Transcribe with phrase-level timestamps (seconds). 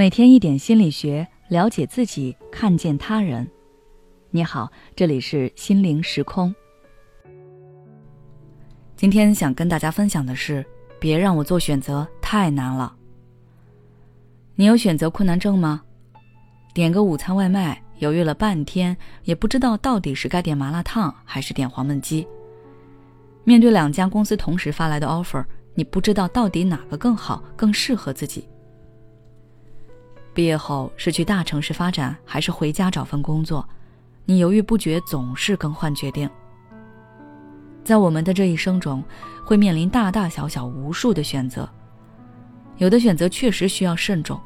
[0.00, 3.46] 每天一点心理学，了解自己，看见他人。
[4.30, 6.54] 你好，这里是心灵时空。
[8.96, 10.64] 今天想跟大家分享的是，
[10.98, 12.96] 别让我做选择，太难了。
[14.54, 15.82] 你有选择困难症吗？
[16.72, 22.26] 点个午餐外卖，犹豫了半天，也不知道到底是该点麻辣烫还是点黄焖鸡。
[23.44, 25.44] 面对两家公司同时发来的 offer，
[25.74, 28.48] 你不知道到底哪个更好，更适合自己。
[30.32, 33.68] 毕业后是去大城市发展，还是回家找份工作？
[34.24, 36.30] 你犹豫不决，总是更换决定。
[37.82, 39.02] 在我们的这一生中，
[39.44, 41.68] 会面临大大小小无数的选择，
[42.76, 44.40] 有的选择确实需要慎重，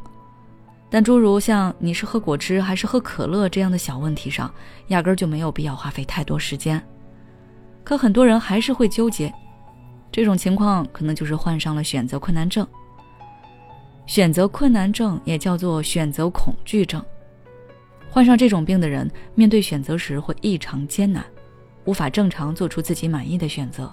[0.89, 4.51] 但诸如像你是喝果汁还是喝可乐这样的小问题上，
[4.89, 6.83] 压根儿就没有必要花费太多时间。
[7.83, 9.31] 可很多人还是会纠结，
[10.11, 12.67] 这种情况可能就是患上了选择困难症。
[14.07, 17.03] 选择困难症也叫做选择恐惧症，
[18.11, 21.25] 患上这种病的人，面对选择时会异常艰难，
[21.85, 23.93] 无法正常做出自己满意的选择。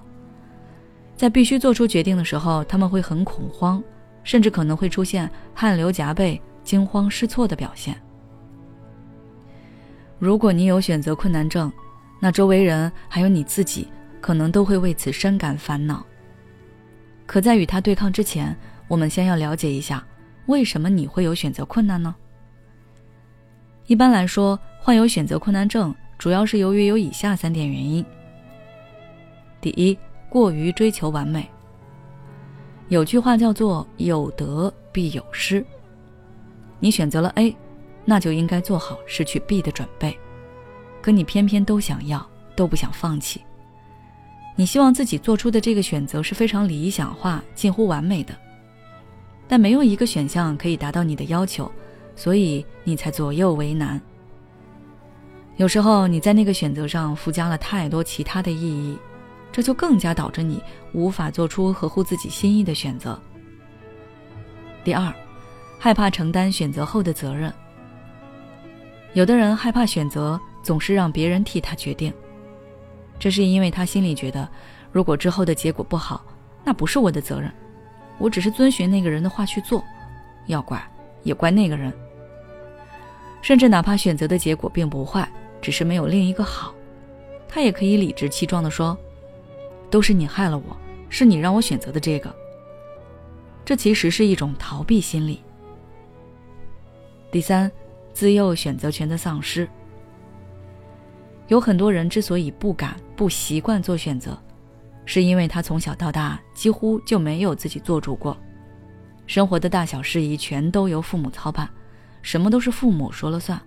[1.16, 3.82] 在必须做出决定的时候，他们会很恐慌，
[4.24, 7.96] 甚至可能会出现汗流浃背、惊慌失措的表现。
[10.20, 11.72] 如果你有选择困难症，
[12.20, 13.88] 那周围人还有你自己，
[14.20, 16.06] 可能都会为此深感烦恼。
[17.26, 18.56] 可在与他对抗之前，
[18.88, 20.06] 我们先要了解一下，
[20.52, 22.14] 为什么你会有选择困难呢？
[23.88, 28.06] 一般来说，患有选择困难症主要是由于有以下三点原因。
[29.60, 29.98] 第一，
[30.30, 31.50] 过于追求完美。
[32.90, 35.66] 有句话叫做“有得必有失”，
[36.80, 37.56] 你选择了 A，
[38.04, 40.20] 那就应该做好失去 B 的准备，
[41.02, 43.42] 可你偏偏都想要，都不想放弃。
[44.58, 48.36] 你希望自己做出的这个选择是非常理想化、近乎完美的。
[49.52, 51.70] 但没有一个选项可以达到你的要求，
[52.16, 54.00] 所以你才左右为难。
[55.58, 58.98] 有时候你在那个选择上附加了太多其他的意义，
[59.52, 60.64] 这就更加导致你
[60.94, 63.22] 无法做出合乎自己心意的选择。
[64.86, 65.14] 第二，
[65.78, 67.54] 害怕承担选择后的责任。
[69.12, 72.14] 有的人害怕选择总是让别人替他决定，
[73.20, 74.48] 这是因为他心里觉得，
[74.94, 76.24] 如果之后的结果不好，
[76.64, 77.52] 那不是我的责任。
[78.22, 79.84] 我只是遵循那个人的话去做，
[80.46, 80.82] 要怪
[81.24, 81.92] 也怪那个人。
[83.42, 85.28] 甚至哪怕选择的结果并不坏，
[85.60, 86.74] 只是没有另一个好，
[87.50, 88.96] 他也可以理直气壮地说
[89.90, 90.78] ：“都是你害了我，
[91.10, 92.34] 是你让我选择的这个。”
[93.66, 95.42] 这其实是一种逃避心理。
[97.32, 97.72] 第三，
[98.14, 99.68] 自幼选择权的丧失。
[101.48, 104.38] 有很多人之所以不敢、不习惯做选择。
[105.06, 108.38] 是因为他从小到大几乎就没有自己做主过，
[109.28, 111.70] 生活的大小事宜全都由父母操办，
[112.22, 113.62] 什么都是父母说了算。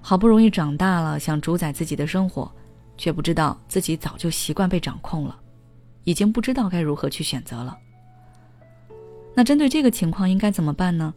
[0.00, 2.50] 好不容易长大了，想主宰自己的生活，
[2.96, 5.38] 却不知道自己早就习惯被掌控了，
[6.04, 7.78] 已经不知道该如何去选择了。
[9.34, 11.14] 那针对这个情况应该怎么办呢？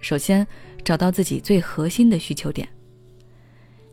[0.00, 0.46] 首先，
[0.84, 2.68] 找到自己最核心的需求点。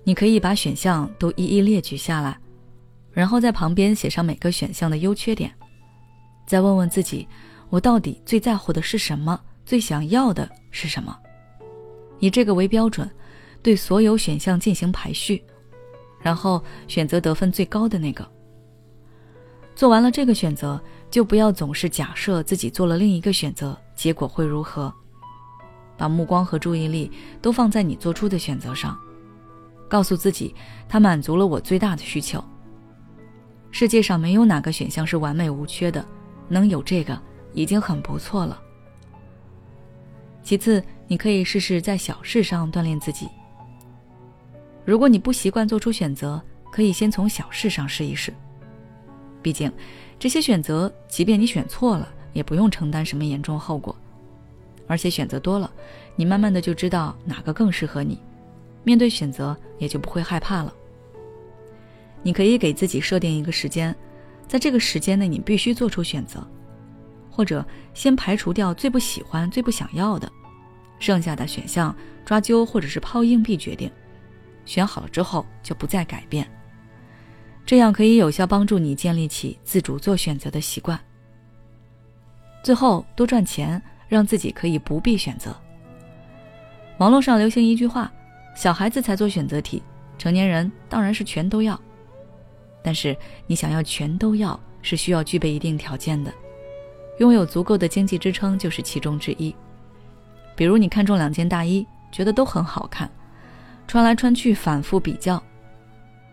[0.03, 2.38] 你可以把选项都一一列举下来。
[3.12, 5.53] 然后在旁边写上每个选项的优缺点，
[6.46, 7.28] 再问问自己：
[7.70, 9.40] 我到底最在乎的是什么？
[9.66, 11.16] 最想要的是什么？
[12.20, 13.09] 以这个为标准，
[13.62, 15.44] 对所有选项进行排序，
[16.22, 18.28] 然后选择得分最高的那个。
[19.76, 24.94] 做完了这个选择，就不要总是假设自己做了另一个选择，结果会如何？
[25.97, 28.97] 把目光和注意力都放在你做出的选择上，
[29.88, 30.56] 告诉自己，
[30.88, 32.44] 它满足了我最大的需求。
[33.72, 36.03] 世界上没有哪个选项是完美无缺的，
[36.47, 37.19] 能有这个
[37.53, 38.59] 已经很不错了。
[40.44, 43.28] 其次，你可以试试在小事上锻炼自己。
[44.85, 46.41] 如果你不习惯做出选择，
[46.72, 48.34] 可以先从小事上试一试。
[49.41, 49.72] 毕竟，
[50.18, 53.96] 这些选择，即便你选错了，也不用承担什么严重后果。
[54.88, 55.72] 而且选择多了，
[56.16, 58.20] 你慢慢的就知道哪个更适合你，
[58.84, 60.73] 面对选择也就不会害怕了。
[62.21, 63.95] 你可以给自己设定一个时间，
[64.47, 66.45] 在这个时间内你必须做出选择，
[67.29, 70.31] 或者先排除掉最不喜欢、最不想要的，
[70.99, 71.95] 剩下的选项
[72.25, 73.89] 抓阄或者是抛硬币决定。
[74.66, 76.47] 选好了之后就不再改变，
[77.66, 80.99] 这样可以有效帮助你建立起自主做选择的习惯。
[82.61, 85.55] 最后，多赚钱，让自己可以不必选择。
[86.99, 88.11] 网络上流行一句话
[88.55, 89.81] ：“小孩子才做选择题，
[90.17, 91.79] 成年人当然是全都要。”
[92.81, 93.16] 但是
[93.47, 96.34] 你想要全都要，是需要具备一定条件的，
[97.20, 99.53] 拥有足够的经济支撑就是其中之一。
[100.55, 103.09] 比如你看中两件大衣，觉得都很好看，
[103.87, 105.41] 穿来穿去反复比较。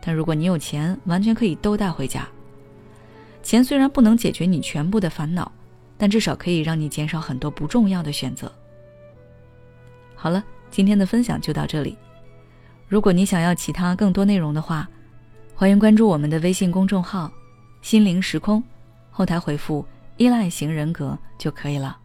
[0.00, 2.26] 但如果你有钱，完全可以都带回家。
[3.42, 5.50] 钱虽然不能解决你全部的烦恼，
[5.96, 8.50] 但至少可以让你减少很多不重要的选择。
[10.14, 11.96] 好了，今天的分享就到这里。
[12.88, 14.88] 如果你想要其他更多内容的话，
[15.58, 17.32] 欢迎关注我们的微信公众号
[17.80, 18.62] “心灵时空”，
[19.10, 19.82] 后台回复
[20.18, 21.96] “依赖型人格”就可以了。